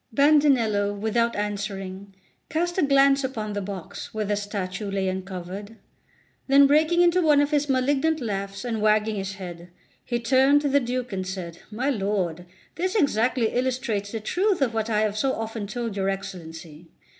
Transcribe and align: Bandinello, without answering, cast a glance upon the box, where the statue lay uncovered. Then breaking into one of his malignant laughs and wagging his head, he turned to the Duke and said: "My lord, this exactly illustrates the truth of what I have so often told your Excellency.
Bandinello, 0.11 0.97
without 0.99 1.35
answering, 1.35 2.15
cast 2.49 2.79
a 2.79 2.81
glance 2.81 3.23
upon 3.23 3.53
the 3.53 3.61
box, 3.61 4.11
where 4.15 4.25
the 4.25 4.35
statue 4.35 4.89
lay 4.89 5.07
uncovered. 5.07 5.75
Then 6.47 6.65
breaking 6.65 7.01
into 7.03 7.21
one 7.21 7.39
of 7.39 7.51
his 7.51 7.69
malignant 7.69 8.19
laughs 8.19 8.65
and 8.65 8.81
wagging 8.81 9.17
his 9.17 9.33
head, 9.35 9.69
he 10.03 10.19
turned 10.19 10.61
to 10.61 10.69
the 10.69 10.79
Duke 10.79 11.13
and 11.13 11.27
said: 11.27 11.59
"My 11.69 11.91
lord, 11.91 12.47
this 12.77 12.95
exactly 12.95 13.49
illustrates 13.49 14.11
the 14.11 14.19
truth 14.19 14.59
of 14.59 14.73
what 14.73 14.89
I 14.89 15.01
have 15.01 15.19
so 15.19 15.33
often 15.33 15.67
told 15.67 15.95
your 15.95 16.09
Excellency. 16.09 16.87